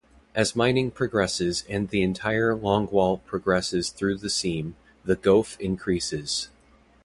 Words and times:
As 0.33 0.55
mining 0.55 0.89
progresses 0.89 1.63
and 1.69 1.89
the 1.89 2.01
entire 2.01 2.55
longwall 2.55 3.23
progresses 3.23 3.91
through 3.91 4.17
the 4.17 4.31
seam, 4.31 4.75
the 5.05 5.15
goaf 5.15 5.55
increases. 5.59 6.49